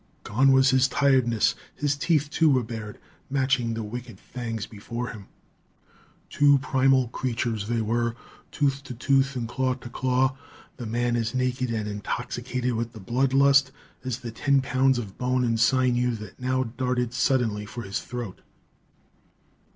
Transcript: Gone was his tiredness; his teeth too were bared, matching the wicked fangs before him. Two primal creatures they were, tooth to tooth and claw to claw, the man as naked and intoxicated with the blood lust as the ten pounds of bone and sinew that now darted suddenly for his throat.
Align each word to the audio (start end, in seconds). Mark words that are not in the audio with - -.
Gone 0.23 0.51
was 0.51 0.71
his 0.71 0.87
tiredness; 0.87 1.53
his 1.75 1.95
teeth 1.95 2.31
too 2.31 2.49
were 2.49 2.63
bared, 2.63 2.97
matching 3.29 3.75
the 3.75 3.83
wicked 3.83 4.19
fangs 4.19 4.65
before 4.65 5.09
him. 5.09 5.27
Two 6.27 6.57
primal 6.57 7.09
creatures 7.09 7.67
they 7.67 7.81
were, 7.81 8.15
tooth 8.51 8.81
to 8.85 8.95
tooth 8.95 9.35
and 9.35 9.47
claw 9.47 9.75
to 9.75 9.89
claw, 9.89 10.35
the 10.77 10.87
man 10.87 11.15
as 11.15 11.35
naked 11.35 11.69
and 11.69 11.87
intoxicated 11.87 12.73
with 12.73 12.93
the 12.93 12.99
blood 12.99 13.31
lust 13.31 13.71
as 14.03 14.17
the 14.21 14.31
ten 14.31 14.59
pounds 14.59 14.97
of 14.97 15.19
bone 15.19 15.43
and 15.45 15.59
sinew 15.59 16.15
that 16.15 16.39
now 16.39 16.63
darted 16.63 17.13
suddenly 17.13 17.67
for 17.67 17.83
his 17.83 17.99
throat. 17.99 18.41